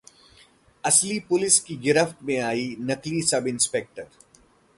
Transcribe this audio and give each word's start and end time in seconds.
असली 0.83 1.17
पुलिस 1.19 1.59
की 1.59 1.75
गिरफ्त 1.75 2.23
में 2.23 2.37
आया 2.39 2.83
नकली 2.85 3.21
सब-इंस्पेक्टर 3.21 4.07